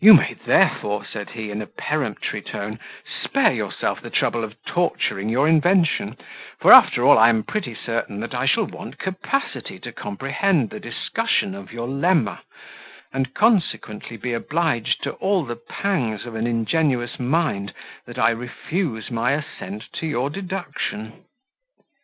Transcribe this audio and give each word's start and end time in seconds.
"You 0.00 0.14
may 0.14 0.34
therefore," 0.34 1.04
said 1.06 1.30
he, 1.30 1.52
in 1.52 1.62
a 1.62 1.68
peremptory 1.68 2.42
tone, 2.42 2.80
"spare 3.22 3.52
yourself 3.52 4.00
the 4.00 4.10
trouble 4.10 4.42
of 4.42 4.56
torturing 4.64 5.28
your 5.28 5.46
invention; 5.46 6.16
for, 6.58 6.72
after 6.72 7.04
all, 7.04 7.16
I 7.16 7.28
am 7.28 7.44
pretty 7.44 7.76
certain 7.76 8.18
that 8.18 8.34
I 8.34 8.44
shall 8.44 8.66
want 8.66 8.98
capacity 8.98 9.78
to 9.78 9.92
comprehend 9.92 10.70
the 10.70 10.80
discussion 10.80 11.54
of 11.54 11.72
your 11.72 11.86
lemma, 11.86 12.40
and 13.12 13.34
consequently 13.34 14.16
be 14.16 14.32
obliged 14.32 15.00
to 15.04 15.12
all 15.12 15.44
the 15.44 15.54
pangs 15.68 16.26
of 16.26 16.34
an 16.34 16.48
ingenuous 16.48 17.20
mind 17.20 17.72
that 18.04 18.18
I 18.18 18.30
refuse 18.30 19.12
my 19.12 19.30
assent 19.30 19.84
to 19.92 20.08
your 20.08 20.28
deduction." 20.28 21.24